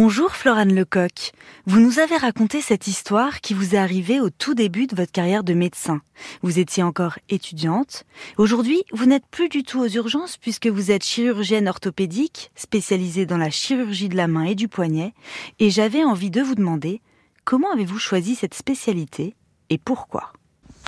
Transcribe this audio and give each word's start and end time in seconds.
Bonjour 0.00 0.36
Florane 0.36 0.76
Lecoq. 0.76 1.32
Vous 1.66 1.80
nous 1.80 1.98
avez 1.98 2.16
raconté 2.16 2.60
cette 2.60 2.86
histoire 2.86 3.40
qui 3.40 3.52
vous 3.52 3.74
est 3.74 3.78
arrivée 3.78 4.20
au 4.20 4.30
tout 4.30 4.54
début 4.54 4.86
de 4.86 4.94
votre 4.94 5.10
carrière 5.10 5.42
de 5.42 5.54
médecin. 5.54 6.02
Vous 6.40 6.60
étiez 6.60 6.84
encore 6.84 7.18
étudiante. 7.30 8.04
Aujourd'hui, 8.36 8.84
vous 8.92 9.06
n'êtes 9.06 9.26
plus 9.28 9.48
du 9.48 9.64
tout 9.64 9.80
aux 9.80 9.88
urgences 9.88 10.36
puisque 10.36 10.68
vous 10.68 10.92
êtes 10.92 11.04
chirurgienne 11.04 11.66
orthopédique, 11.66 12.52
spécialisée 12.54 13.26
dans 13.26 13.38
la 13.38 13.50
chirurgie 13.50 14.08
de 14.08 14.16
la 14.16 14.28
main 14.28 14.44
et 14.44 14.54
du 14.54 14.68
poignet. 14.68 15.14
Et 15.58 15.68
j'avais 15.68 16.04
envie 16.04 16.30
de 16.30 16.42
vous 16.42 16.54
demander, 16.54 17.00
comment 17.44 17.72
avez-vous 17.72 17.98
choisi 17.98 18.36
cette 18.36 18.54
spécialité 18.54 19.34
et 19.68 19.78
pourquoi? 19.78 20.32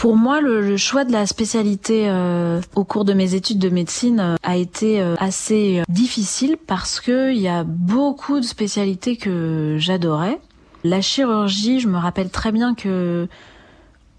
Pour 0.01 0.17
moi, 0.17 0.41
le, 0.41 0.79
choix 0.79 1.05
de 1.05 1.13
la 1.13 1.27
spécialité 1.27 2.09
euh, 2.09 2.63
au 2.75 2.85
cours 2.85 3.05
de 3.05 3.13
mes 3.13 3.35
études 3.35 3.59
de 3.59 3.69
médecine 3.69 4.19
euh, 4.19 4.37
a 4.43 4.57
été 4.57 5.03
euh, 5.03 5.15
assez 5.19 5.83
difficile 5.91 6.57
parce 6.67 7.01
que 7.01 7.35
il 7.35 7.39
y 7.39 7.49
a 7.49 7.65
beaucoup 7.65 8.41
de 8.41 8.45
spécialités 8.47 9.19
que 9.19 9.77
j'adorais. 9.79 10.41
La 10.85 11.03
chirurgie, 11.03 11.81
je 11.81 11.89
me 11.89 11.99
rappelle 11.99 12.31
très 12.31 12.51
bien 12.51 12.75
que 12.75 13.29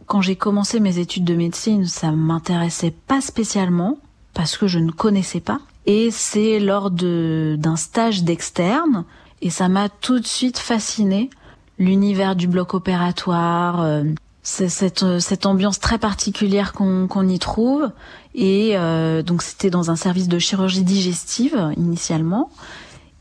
quand 0.05 0.21
j'ai 0.21 0.35
commencé 0.35 0.79
mes 0.79 0.99
études 0.99 1.23
de 1.23 1.33
médecine, 1.33 1.87
ça 1.87 2.11
m'intéressait 2.11 2.93
pas 3.07 3.19
spécialement 3.19 3.97
parce 4.35 4.57
que 4.57 4.67
je 4.67 4.77
ne 4.77 4.91
connaissais 4.91 5.41
pas. 5.41 5.61
Et 5.87 6.11
c'est 6.11 6.59
lors 6.59 6.91
d'un 6.91 7.75
stage 7.75 8.21
d'externe 8.21 9.03
et 9.41 9.49
ça 9.49 9.67
m'a 9.67 9.89
tout 9.89 10.19
de 10.19 10.27
suite 10.27 10.59
fasciné 10.59 11.31
l'univers 11.79 12.35
du 12.35 12.47
bloc 12.47 12.75
opératoire, 12.75 14.03
c'est 14.43 14.69
cette, 14.69 15.03
euh, 15.03 15.19
cette 15.19 15.45
ambiance 15.45 15.79
très 15.79 15.97
particulière 15.97 16.73
qu'on 16.73 17.07
qu'on 17.07 17.27
y 17.27 17.39
trouve. 17.39 17.91
Et 18.33 18.71
euh, 18.75 19.21
donc 19.21 19.41
c'était 19.41 19.69
dans 19.69 19.91
un 19.91 19.95
service 19.95 20.27
de 20.27 20.39
chirurgie 20.39 20.83
digestive 20.83 21.71
initialement. 21.77 22.49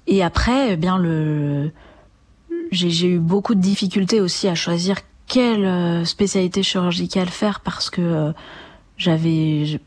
Et 0.06 0.22
après, 0.22 0.72
eh 0.72 0.76
bien 0.76 0.98
le, 0.98 1.70
j'ai 2.72 3.06
eu 3.06 3.18
beaucoup 3.18 3.54
de 3.54 3.60
difficultés 3.60 4.20
aussi 4.20 4.48
à 4.48 4.54
choisir 4.54 4.96
quelle 5.26 5.64
euh, 5.64 6.04
spécialité 6.04 6.62
chirurgicale 6.62 7.28
faire 7.28 7.60
parce 7.60 7.90
que 7.90 8.32
j'avais 8.96 9.80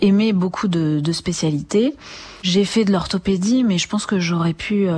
aimé 0.00 0.32
beaucoup 0.32 0.68
de, 0.68 1.00
de 1.00 1.12
spécialités. 1.12 1.94
J'ai 2.42 2.64
fait 2.64 2.84
de 2.84 2.92
l'orthopédie, 2.92 3.64
mais 3.64 3.78
je 3.78 3.88
pense 3.88 4.04
que 4.06 4.20
j'aurais 4.20 4.52
pu 4.52 4.88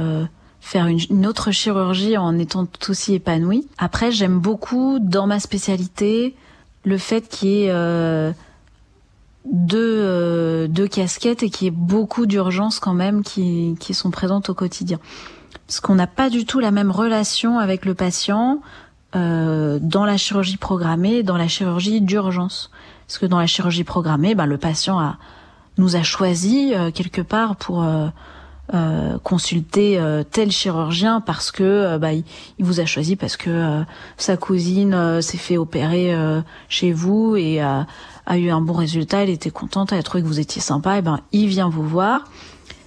faire 0.69 0.87
une, 0.87 1.27
autre 1.27 1.51
chirurgie 1.51 2.19
en 2.19 2.39
étant 2.39 2.67
tout 2.67 2.91
aussi 2.91 3.15
épanouie. 3.15 3.67
Après, 3.79 4.13
j'aime 4.13 4.39
beaucoup 4.39 4.99
dans 5.01 5.27
ma 5.27 5.41
spécialité 5.41 6.37
le 6.85 6.99
fait 6.99 7.27
qu'il 7.27 7.49
y 7.49 7.65
ait 7.65 7.71
euh, 7.71 8.33
deux, 9.51 9.79
euh, 9.79 10.69
deux 10.69 10.87
casquettes 10.87 11.43
et 11.43 11.49
qu'il 11.49 11.65
y 11.65 11.69
ait 11.69 11.75
beaucoup 11.75 12.27
d'urgences 12.27 12.81
quand 12.81 12.93
même 12.93 13.23
qui, 13.23 13.77
qui 13.81 13.95
sont 13.95 14.11
présentes 14.11 14.51
au 14.51 14.55
quotidien. 14.55 14.99
Parce 15.67 15.81
qu'on 15.81 15.95
n'a 15.95 16.07
pas 16.07 16.29
du 16.29 16.45
tout 16.45 16.61
la 16.61 16.71
même 16.71 16.91
relation 16.91 17.59
avec 17.59 17.87
le 17.87 17.95
patient 17.95 18.61
euh, 19.17 19.79
dans 19.81 20.05
la 20.05 20.19
chirurgie 20.19 20.59
programmée, 20.59 21.23
dans 21.23 21.39
la 21.39 21.49
chirurgie 21.49 22.03
d'urgence. 22.03 22.71
Parce 23.07 23.17
que 23.17 23.25
dans 23.25 23.39
la 23.39 23.47
chirurgie 23.47 23.85
programmée, 23.85 24.35
ben, 24.35 24.45
le 24.45 24.59
patient 24.59 24.99
a, 24.99 25.17
nous 25.79 25.97
a 25.97 26.03
choisi 26.03 26.75
quelque 26.93 27.23
part 27.23 27.57
pour 27.57 27.83
euh, 28.75 29.17
consulter 29.21 29.99
euh, 29.99 30.23
tel 30.31 30.51
chirurgien 30.53 31.23
parce 31.23 31.51
que 31.51 31.63
euh, 31.63 31.99
bah, 31.99 32.13
il, 32.13 32.25
vous 32.59 32.81
a 32.81 32.85
choisi 32.85 33.17
parce 33.17 33.39
que 33.39 33.83
sa 34.19 34.37
cousine 34.37 35.23
s'est 35.23 35.39
fait 35.39 35.57
opérer 35.57 36.15
chez 36.69 36.93
vous 36.93 37.35
et 37.37 37.61
a 37.61 37.87
eu 38.37 38.51
un 38.51 38.61
bon 38.61 38.75
résultat, 38.75 39.23
elle 39.23 39.31
était 39.31 39.51
contente, 39.51 39.93
elle 39.93 39.99
a 39.99 40.03
trouvé 40.03 40.23
que 40.23 40.29
vous 40.29 40.39
étiez 40.41 40.61
sympa, 40.61 40.99
et 40.99 41.03
ben 41.03 41.21
il 41.33 41.49
vient 41.49 41.71
vous 41.71 41.83
voir. 41.83 42.25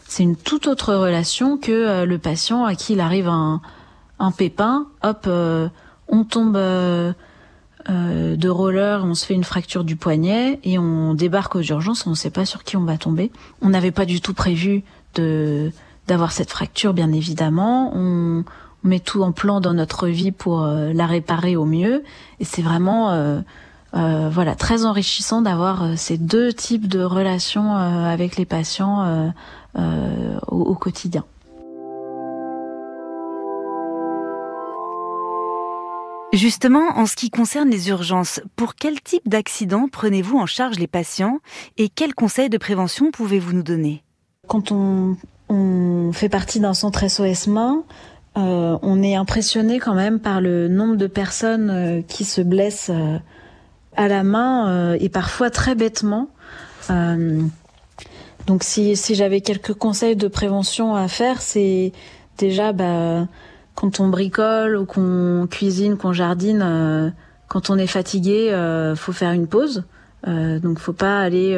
C'est 0.08 0.22
une 0.22 0.36
toute 0.36 0.68
autre 0.68 0.94
relation 0.94 1.58
que 1.58 2.04
le 2.04 2.18
patient 2.20 2.64
à 2.64 2.76
qui 2.76 2.94
il 2.94 3.00
arrive 3.00 3.28
un, 3.28 3.60
un 4.20 4.32
pépin, 4.32 4.86
hop, 5.02 5.28
on 6.08 6.24
tombe 6.26 6.58
de 6.58 8.50
roller, 8.50 9.04
on 9.04 9.16
se 9.16 9.26
fait 9.26 9.34
une 9.34 9.44
fracture 9.44 9.84
du 9.84 9.96
poignet 9.96 10.60
et 10.64 10.78
on 10.78 11.16
débarque 11.16 11.56
aux 11.56 11.64
urgences, 11.64 12.06
on 12.06 12.12
ne 12.12 12.16
sait 12.16 12.30
pas 12.30 12.46
sur 12.46 12.64
qui 12.64 12.78
on 12.78 12.86
va 12.86 13.00
tomber. 13.00 13.32
On 13.64 13.70
n'avait 13.70 13.92
pas 13.92 14.06
du 14.06 14.22
tout 14.22 14.36
prévu 14.36 14.84
d'avoir 15.16 16.32
cette 16.32 16.52
fracture, 16.52 16.94
bien 16.94 17.12
évidemment. 17.12 17.92
On, 17.96 18.44
met 18.84 19.00
tout 19.00 19.22
en 19.22 19.32
plan 19.32 19.62
dans 19.62 19.74
notre 19.74 20.08
vie 20.08 20.32
pour 20.32 20.64
euh, 20.64 20.92
la 20.94 21.06
réparer 21.06 21.56
au 21.56 21.66
mieux, 21.66 22.04
et 22.40 22.46
c'est 22.46 22.62
vraiment 22.62 23.12
euh, 23.12 23.40
euh, 23.94 24.30
voilà 24.32 24.56
très 24.56 24.86
enrichissant 24.86 25.42
d'avoir 25.42 25.98
ces 25.98 26.18
deux 26.18 26.52
types 26.54 26.88
de 26.88 27.04
relations 27.04 27.76
avec 27.76 28.38
les 28.38 28.46
patients 28.46 29.34
au, 29.76 30.62
au 30.62 30.76
quotidien. 30.76 31.26
Justement, 36.34 36.98
en 36.98 37.06
ce 37.06 37.18
qui 37.18 37.30
concerne 37.30 37.70
les 37.70 37.90
urgences, 37.90 38.40
pour 38.56 38.76
quel 38.76 39.02
type 39.02 39.28
d'accident 39.28 39.90
prenez-vous 39.92 40.38
en 40.38 40.46
charge 40.46 40.80
les 40.80 40.88
patients 40.88 41.40
et 41.78 41.90
quels 41.90 42.16
conseils 42.16 42.50
de 42.50 42.58
prévention 42.58 43.12
pouvez-vous 43.12 43.52
nous 43.52 43.64
donner? 43.64 44.02
Quand 44.48 44.72
on, 44.72 45.16
fait 46.14 46.30
partie 46.30 46.60
d'un 46.60 46.74
centre 46.74 47.08
SOS 47.08 47.48
main, 47.48 47.84
euh, 48.38 48.78
on 48.82 49.02
est 49.02 49.16
impressionné 49.16 49.80
quand 49.80 49.94
même 49.94 50.20
par 50.20 50.42
le 50.42 50.68
nombre 50.68 50.98
de 50.98 51.08
personnes 51.08 51.70
euh, 51.70 52.02
qui 52.02 52.26
se 52.26 52.42
blessent 52.42 52.92
euh, 52.94 53.18
à 53.96 54.10
la 54.10 54.24
main 54.24 54.94
et 54.96 55.08
parfois 55.10 55.50
très 55.50 55.76
bêtement. 55.76 56.30
donc 58.48 58.64
si, 58.64 58.96
j'avais 58.96 59.42
quelques 59.42 59.74
conseils 59.74 60.16
de 60.18 60.28
prévention 60.28 60.96
à 60.96 61.08
faire, 61.08 61.42
c'est 61.42 61.94
déjà 62.38 62.74
bah, 62.74 63.28
quand 63.76 64.00
on 64.00 64.08
bricole 64.08 64.78
ou 64.78 64.86
qu'on 64.86 65.48
cuisine, 65.50 65.98
qu'on 65.98 66.14
jardine, 66.14 67.14
quand 67.48 67.70
on 67.70 67.78
est 67.78 67.88
fatigué, 67.88 68.54
faut 68.96 69.14
faire 69.14 69.32
une 69.32 69.48
pause. 69.48 69.84
donc 70.26 70.80
faut 70.80 70.94
pas 70.94 71.20
aller 71.20 71.58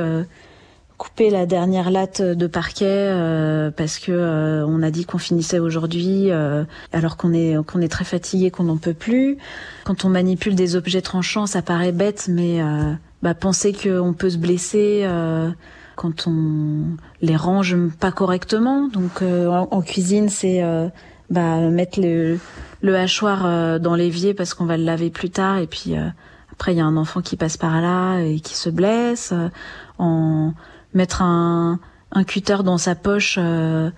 couper 0.98 1.30
la 1.30 1.46
dernière 1.46 1.92
latte 1.92 2.22
de 2.22 2.48
parquet 2.48 2.86
euh, 2.88 3.72
parce 3.72 4.00
que 4.00 4.12
euh, 4.12 4.66
on 4.66 4.84
a 4.84 4.92
dit 4.92 5.06
qu'on 5.06 5.18
finissait 5.18 5.60
aujourd'hui 5.60 6.32
euh, 6.32 6.64
alors 6.92 7.18
qu'on 7.18 7.34
est 7.34 7.56
qu'on 7.66 7.82
est 7.82 7.90
très 7.90 8.06
fatigué 8.06 8.52
qu'on 8.52 8.66
n'en 8.66 8.78
peut 8.78 8.94
plus. 8.94 9.38
Quand 9.86 10.06
on 10.06 10.10
manipule 10.10 10.56
des 10.56 10.76
objets 10.76 11.02
tranchants, 11.02 11.46
ça 11.46 11.62
paraît 11.62 11.92
bête 11.92 12.28
mais 12.30 12.62
bah, 13.22 13.34
penser 13.34 13.74
qu'on 13.74 14.14
peut 14.14 14.30
se 14.30 14.38
blesser 14.38 15.08
quand 15.96 16.28
on 16.28 16.98
les 17.22 17.36
range 17.36 17.76
pas 18.00 18.12
correctement. 18.12 18.88
Donc 18.88 19.22
en, 19.22 19.82
cuisine, 19.82 20.30
c'est 20.30 20.64
bah, 21.30 21.60
mettre 21.70 22.00
le, 22.00 22.40
le 22.82 22.96
hachoir 22.96 23.80
dans 23.80 23.96
l'évier 23.96 24.34
parce 24.34 24.54
qu'on 24.54 24.66
va 24.66 24.78
le 24.78 24.84
laver 24.84 25.10
plus 25.10 25.30
tard 25.30 25.58
et 25.58 25.68
puis 25.68 25.96
après 26.52 26.74
il 26.74 26.78
y 26.78 26.82
a 26.82 26.86
un 26.86 26.98
enfant 26.98 27.22
qui 27.22 27.36
passe 27.36 27.58
par 27.58 27.82
là 27.82 28.20
et 28.20 28.40
qui 28.40 28.56
se 28.56 28.70
blesse. 28.70 29.34
En 30.00 30.54
mettre 30.94 31.22
un, 31.22 31.80
cutter 32.28 32.58
dans 32.64 32.78
sa 32.78 32.94
poche 32.94 33.38
euh, 33.40 33.90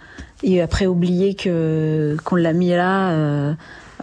et 0.42 0.62
après 0.62 0.86
oublier 0.86 1.36
qu'on 1.36 2.36
l'a 2.36 2.54
mis 2.54 2.70
là. 2.70 3.12
Euh, 3.12 3.54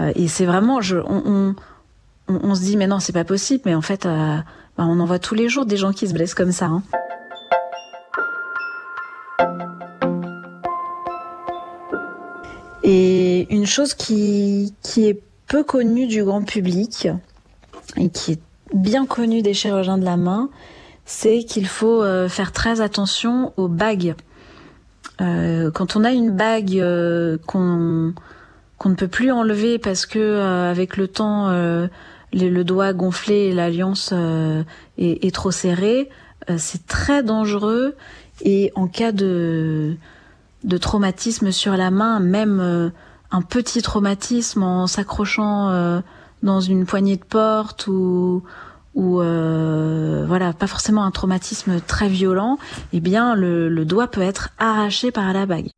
euh, 0.01 0.13
et 0.15 0.29
c'est 0.29 0.45
vraiment, 0.45 0.81
on, 0.81 2.55
se 2.55 2.61
dit 2.61 2.77
mais 2.77 2.87
non 2.87 2.99
c'est 2.99 3.13
pas 3.13 3.25
possible, 3.25 3.63
mais 3.67 3.75
en 3.75 3.81
fait 3.81 4.05
bah, 4.05 4.45
on 4.79 5.01
en 5.01 5.07
voit 5.07 5.19
tous 5.19 5.35
les 5.35 5.49
jours 5.49 5.67
des 5.67 5.77
gens 5.77 5.93
qui 5.93 6.07
se 6.07 6.13
blessent 6.13 6.35
comme 6.35 6.53
ça. 6.53 6.67
Hein. 6.67 6.83
Et 12.85 13.47
une 13.55 13.67
chose 13.67 13.95
qui 13.95 14.75
est 14.97 15.23
peu 15.47 15.63
connue 15.63 16.07
du 16.07 16.25
grand 16.25 16.43
public 16.43 17.09
et 17.97 18.09
qui 18.09 18.33
est 18.33 18.41
bien 18.75 19.07
connue 19.07 19.43
des 19.43 19.55
chirurgiens 19.55 19.99
de 19.99 20.05
la 20.05 20.17
main, 20.17 20.49
c'est 21.05 21.45
qu'il 21.45 21.67
faut 21.67 22.03
euh, 22.03 22.29
faire 22.29 22.53
très 22.53 22.81
attention 22.81 23.53
aux 23.57 23.69
bagues. 23.69 24.15
Euh, 25.21 25.71
quand 25.71 25.97
on 25.97 26.05
a 26.05 26.13
une 26.13 26.31
bague 26.31 26.79
euh, 26.79 27.39
qu'on 27.47 28.15
qu'on 28.79 28.89
ne 28.89 28.95
peut 28.95 29.09
plus 29.09 29.31
enlever 29.31 29.79
parce 29.79 30.07
que 30.07 30.41
avec 30.69 30.97
le 30.97 31.07
temps 31.07 31.51
le 32.33 32.63
doigt 32.65 32.93
gonflé 32.93 33.35
et 33.35 33.53
l'alliance 33.53 34.13
est, 34.13 35.25
est, 35.25 35.33
trop 35.33 35.53
serrée, 35.53 36.11
c'est 36.57 36.85
très 36.89 37.23
dangereux 37.23 37.95
et 38.41 38.73
en 38.75 38.89
cas 38.89 39.13
de 39.13 39.95
de 40.65 40.79
traumatisme 40.79 41.53
sur 41.53 41.77
la 41.77 41.93
main, 41.93 42.19
même 42.19 42.93
un 43.31 43.43
petit 43.43 43.83
traumatisme 43.83 44.65
en 44.65 44.89
s'accrochant 44.89 46.03
dans 46.43 46.61
une 46.61 46.85
poignée 46.85 47.19
de 47.19 47.25
porte 47.25 47.87
ou 47.87 48.43
ou 48.95 49.21
euh, 49.21 50.25
voilà, 50.27 50.53
pas 50.53 50.67
forcément 50.67 51.05
un 51.05 51.11
traumatisme 51.11 51.81
très 51.81 52.09
violent, 52.09 52.59
eh 52.93 53.01
bien 53.01 53.35
le, 53.35 53.69
le 53.69 53.85
doigt 53.85 54.09
peut 54.09 54.23
être 54.23 54.51
arraché 54.59 55.11
par 55.11 55.33
la 55.33 55.47
bague. 55.47 55.69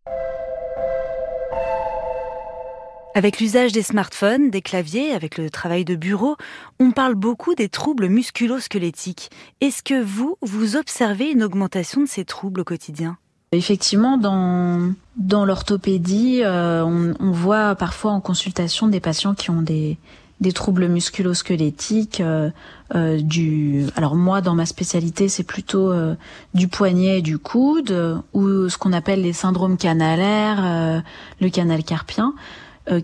Avec 3.17 3.39
l'usage 3.39 3.71
des 3.71 3.83
smartphones, 3.83 4.51
des 4.51 4.61
claviers, 4.61 5.13
avec 5.13 5.39
le 5.39 5.49
travail 5.49 5.85
de 5.85 5.95
bureau, 5.95 6.37
on 6.81 6.91
parle 6.91 7.15
beaucoup 7.15 7.55
des 7.55 7.69
troubles 7.69 8.09
musculo-squelettiques. 8.09 9.31
Est-ce 9.61 9.85
que 9.85 10.03
vous, 10.03 10.37
vous 10.43 10.75
observez 10.75 11.31
une 11.31 11.45
augmentation 11.45 12.01
de 12.01 12.09
ces 12.09 12.25
troubles 12.25 12.63
au 12.63 12.65
quotidien? 12.65 13.17
Effectivement, 13.53 14.19
dans 14.19 14.93
dans 15.17 15.45
l'orthopédie, 15.45 16.43
on, 16.45 17.15
on, 17.21 17.31
voit 17.31 17.77
parfois 17.77 18.11
en 18.11 18.21
consultation 18.21 18.89
des 18.89 18.99
patients 18.99 19.35
qui 19.35 19.51
ont 19.51 19.63
des 19.63 19.97
des 20.41 20.53
troubles 20.53 20.89
musculo-squelettiques, 20.89 22.21
euh, 22.21 22.51
euh, 22.95 23.21
du. 23.21 23.87
Alors 23.97 24.17
moi, 24.17 24.41
dans 24.41 24.55
ma 24.55 24.67
spécialité, 24.67 25.29
c'est 25.29 25.45
plutôt 25.45 25.93
euh, 25.93 26.15
du 26.55 26.69
poignet 26.69 27.19
et 27.19 27.23
du 27.23 27.39
coude, 27.39 28.23
ou 28.33 28.69
ce 28.69 28.77
qu'on 28.77 28.93
appelle 28.93 29.23
les 29.23 29.33
syndromes 29.33 29.77
canalaires, 29.77 31.03
le 31.41 31.49
canal 31.49 31.85
carpien, 31.85 32.35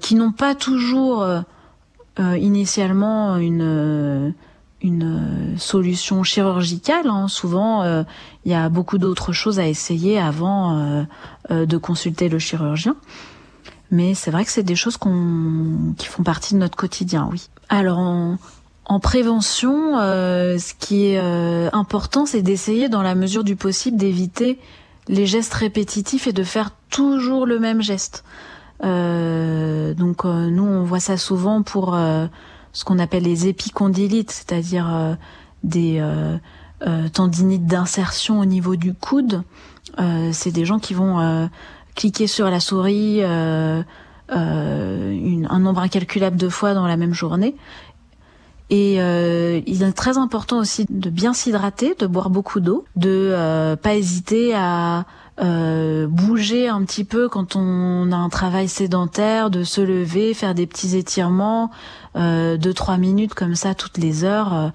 qui 0.01 0.15
n'ont 0.15 0.33
pas 0.33 0.55
toujours 0.55 1.25
initialement 2.19 3.37
une 3.37 4.35
une 4.83 5.55
solution 5.59 6.23
chirurgicale. 6.23 7.07
Hein. 7.07 7.29
Souvent, 7.29 7.85
il 8.45 8.51
y 8.51 8.55
a 8.55 8.69
beaucoup 8.69 8.99
d'autres 8.99 9.33
choses 9.33 9.59
à 9.59 9.67
essayer 9.67 10.19
avant 10.19 11.07
de 11.49 11.77
consulter 11.77 12.29
le 12.29 12.39
chirurgien. 12.39 12.97
Mais 13.91 14.15
c'est 14.15 14.31
vrai 14.31 14.45
que 14.45 14.51
c'est 14.51 14.63
des 14.63 14.77
choses 14.77 14.97
qu'on, 14.97 15.95
qui 15.97 16.07
font 16.07 16.23
partie 16.23 16.55
de 16.55 16.59
notre 16.59 16.77
quotidien, 16.77 17.29
oui. 17.31 17.49
Alors 17.69 17.99
en, 17.99 18.39
en 18.91 18.99
prévention, 18.99 20.01
euh, 20.01 20.59
ce 20.59 20.75
qui 20.75 21.07
est 21.07 21.21
euh, 21.21 21.71
important, 21.73 22.27
c'est 22.27 22.43
d'essayer, 22.43 22.89
dans 22.89 23.03
la 23.03 23.15
mesure 23.15 23.45
du 23.45 23.55
possible, 23.55 23.97
d'éviter 23.97 24.59
les 25.07 25.27
gestes 25.27 25.55
répétitifs 25.55 26.27
et 26.27 26.33
de 26.33 26.43
faire 26.43 26.73
toujours 26.89 27.47
le 27.47 27.61
même 27.61 27.83
geste. 27.83 28.25
Euh, 28.83 29.95
donc 29.95 30.25
nous, 30.25 30.65
on 30.65 30.83
voit 30.83 30.99
ça 30.99 31.17
souvent 31.17 31.63
pour 31.63 31.97
ce 32.73 32.85
qu'on 32.85 32.99
appelle 32.99 33.23
les 33.23 33.47
épicondylites, 33.47 34.33
c'est-à-dire 34.33 35.17
des 35.63 36.05
tendinites 37.13 37.67
d'insertion 37.67 38.41
au 38.41 38.45
niveau 38.45 38.75
du 38.75 38.93
coude. 38.93 39.45
c'est 40.33 40.51
des 40.51 40.65
gens 40.65 40.81
qui 40.81 40.95
vont 40.95 41.49
cliquer 42.01 42.27
sur 42.27 42.49
la 42.49 42.61
souris 42.61 43.19
euh, 43.21 43.83
euh, 44.33 45.45
un 45.51 45.59
nombre 45.59 45.81
incalculable 45.81 46.37
de 46.37 46.49
fois 46.49 46.73
dans 46.73 46.87
la 46.87 46.97
même 46.97 47.13
journée. 47.13 47.55
Et 48.71 49.03
euh, 49.03 49.61
il 49.67 49.83
est 49.83 49.93
très 49.93 50.17
important 50.17 50.59
aussi 50.59 50.87
de 50.89 51.11
bien 51.11 51.35
s'hydrater, 51.35 51.95
de 51.99 52.07
boire 52.07 52.31
beaucoup 52.31 52.61
d'eau, 52.61 52.87
de 52.97 53.77
pas 53.83 53.95
hésiter 53.97 54.55
à 54.55 55.05
bouger 56.09 56.69
un 56.69 56.83
petit 56.85 57.05
peu 57.05 57.29
quand 57.29 57.57
on 57.57 58.13
a 58.13 58.17
un 58.17 58.29
travail 58.29 58.69
sédentaire, 58.69 59.51
de 59.51 59.65
se 59.65 59.81
lever, 59.81 60.33
faire 60.33 60.55
des 60.55 60.67
petits 60.67 60.97
étirements, 60.97 61.71
de 62.15 62.73
trois 62.73 62.97
minutes 62.97 63.35
comme 63.35 63.57
ça 63.57 63.75
toutes 63.75 63.99
les 63.99 64.25
heures. 64.25 64.73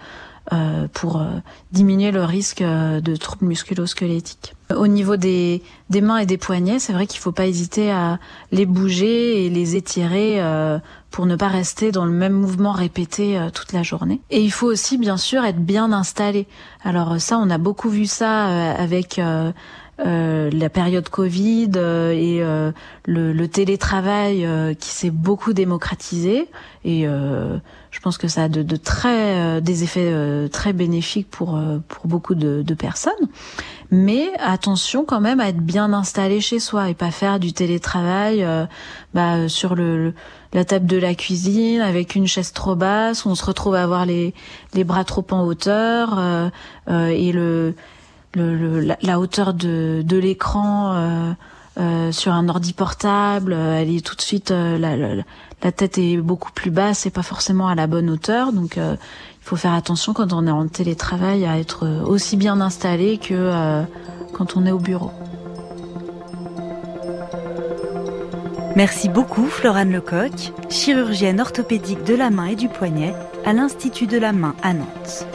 Euh, 0.54 0.88
pour 0.94 1.18
euh, 1.18 1.26
diminuer 1.72 2.12
le 2.12 2.24
risque 2.24 2.62
euh, 2.62 3.02
de 3.02 3.16
troubles 3.16 3.48
musculo-squelettiques. 3.48 4.54
Au 4.76 4.86
niveau 4.86 5.16
des, 5.16 5.64
des 5.90 6.02
mains 6.02 6.20
et 6.20 6.28
des 6.28 6.38
poignets, 6.38 6.78
c'est 6.78 6.94
vrai 6.94 7.08
qu'il 7.08 7.18
ne 7.18 7.24
faut 7.24 7.32
pas 7.32 7.48
hésiter 7.48 7.92
à 7.92 8.20
les 8.52 8.68
bouger 8.68 9.44
et 9.44 9.50
les 9.50 9.76
étirer 9.76 10.40
pour 11.12 11.28
ne 11.28 11.36
pas 11.36 11.50
rester 11.50 11.92
dans 11.92 12.06
le 12.06 12.12
même 12.12 12.34
mouvement 12.34 12.72
répété 12.72 13.40
toute 13.54 13.74
la 13.74 13.84
journée. 13.84 14.22
Et 14.32 14.42
il 14.42 14.52
faut 14.52 14.66
aussi 14.66 14.98
bien 14.98 15.18
sûr 15.18 15.46
être 15.46 15.60
bien 15.60 15.92
installé. 15.94 16.48
Alors 16.84 17.22
ça, 17.22 17.38
on 17.38 17.52
a 17.52 17.60
beaucoup 17.60 17.90
vu 17.90 18.08
ça 18.08 18.74
avec 18.74 19.22
euh, 20.02 20.50
la 20.52 20.70
période 20.70 21.08
Covid 21.08 21.72
euh, 21.78 22.12
et 22.12 22.44
euh, 22.44 22.74
le, 23.06 23.32
le, 23.32 23.48
télétravail 23.48 24.46
qui 24.78 24.90
s'est 24.90 25.10
beaucoup 25.10 25.54
démocratisé 25.54 26.50
et 26.84 27.06
je 27.06 28.00
pense 28.02 28.18
que 28.18 28.28
ça 28.28 28.44
a 28.44 28.50
de, 28.50 28.62
de 28.62 28.76
très 28.76 29.62
des 29.62 29.84
effets 29.84 30.14
très 30.50 30.74
bénéfiques 30.74 31.30
pour 31.30 31.60
pour 31.88 32.08
beaucoup 32.08 32.36
de, 32.36 32.62
de, 32.62 32.74
personnes. 32.74 33.14
Mais 33.90 34.28
attention 34.40 35.06
quand 35.06 35.22
même 35.22 35.40
à 35.40 35.48
être 35.48 35.62
bien 35.62 35.94
installé 35.94 36.42
chez 36.42 36.60
soi 36.60 36.90
et 36.90 36.94
pas 36.94 37.12
faire 37.12 37.40
du 37.40 37.54
télétravail 37.54 38.46
bah, 39.14 39.48
sur 39.48 39.76
le, 39.76 40.14
la 40.54 40.66
table 40.66 40.88
de 40.88 40.98
la 40.98 41.16
cuisine 41.16 41.80
avec 41.80 42.16
une 42.16 42.28
chaise 42.28 42.52
trop 42.52 42.76
basse 42.76 43.24
où 43.24 43.30
on 43.30 43.36
se 43.36 43.46
retrouve 43.46 43.76
à 43.76 43.84
avoir 43.84 44.06
les 44.06 44.34
les 44.74 44.84
bras 44.84 45.06
trop 45.06 45.26
en 45.32 45.44
hauteur 45.46 46.20
et 46.90 47.32
le 47.32 47.76
la, 48.36 49.20
hauteur 49.20 49.54
de, 49.54 50.04
l'écran 50.12 50.94
euh, 50.94 51.32
euh, 51.80 52.12
sur 52.12 52.34
un 52.34 52.48
ordi 52.50 52.74
portable, 52.74 53.54
euh, 53.54 53.80
elle 53.80 53.94
est 53.94 54.06
tout 54.06 54.16
de 54.16 54.22
suite 54.22 54.52
la, 54.52 54.96
la, 54.96 55.72
tête 55.72 55.98
est 55.98 56.18
beaucoup 56.18 56.52
plus 56.52 56.70
basse 56.70 57.06
et 57.06 57.10
pas 57.10 57.24
forcément 57.24 57.68
à 57.68 57.76
la 57.76 57.88
bonne 57.88 58.10
hauteur. 58.10 58.54
Donc 58.54 58.78
il 58.78 58.98
faut 59.42 59.56
faire 59.56 59.74
attention 59.74 60.14
quand 60.14 60.32
on 60.32 60.46
est 60.46 60.52
en 60.52 60.68
télétravail 60.68 61.46
à 61.46 61.58
être 61.58 61.88
aussi 62.06 62.38
bien 62.38 62.62
installé 62.62 63.18
que 63.18 63.84
quand 64.34 64.58
on 64.58 64.66
est 64.66 64.72
au 64.72 64.80
bureau. 64.80 65.12
Merci 68.76 69.10
beaucoup 69.10 69.46
Florane 69.48 69.92
Lecoq, 69.92 70.52
chirurgienne 70.70 71.40
orthopédique 71.40 72.04
de 72.04 72.14
la 72.14 72.30
main 72.30 72.48
et 72.48 72.56
du 72.56 72.68
poignet 72.68 73.16
à 73.46 73.54
l'Institut 73.54 74.06
de 74.06 74.18
la 74.18 74.34
main 74.34 74.54
à 74.62 74.74
Nantes. 74.74 75.26